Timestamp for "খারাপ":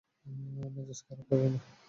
1.05-1.25